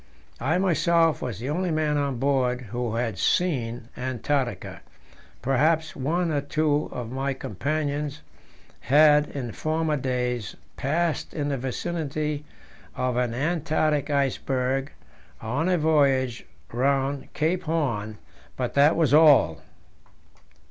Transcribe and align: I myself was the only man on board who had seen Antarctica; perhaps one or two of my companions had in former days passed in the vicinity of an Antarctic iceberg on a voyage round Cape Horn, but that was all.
I 0.39 0.57
myself 0.57 1.21
was 1.21 1.37
the 1.37 1.51
only 1.51 1.69
man 1.69 1.95
on 1.95 2.17
board 2.17 2.61
who 2.71 2.95
had 2.95 3.19
seen 3.19 3.87
Antarctica; 3.95 4.81
perhaps 5.43 5.95
one 5.95 6.31
or 6.31 6.41
two 6.41 6.89
of 6.91 7.11
my 7.11 7.35
companions 7.35 8.21
had 8.79 9.27
in 9.27 9.51
former 9.51 9.97
days 9.97 10.55
passed 10.75 11.35
in 11.35 11.49
the 11.49 11.57
vicinity 11.59 12.45
of 12.95 13.15
an 13.15 13.35
Antarctic 13.35 14.09
iceberg 14.09 14.91
on 15.39 15.69
a 15.69 15.77
voyage 15.77 16.47
round 16.71 17.31
Cape 17.35 17.65
Horn, 17.65 18.17
but 18.57 18.73
that 18.73 18.95
was 18.95 19.13
all. 19.13 19.61